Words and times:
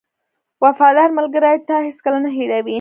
•وفادار 0.63 1.09
ملګری 1.17 1.55
تا 1.69 1.75
هېڅکله 1.87 2.17
نه 2.25 2.29
هېروي. 2.37 2.69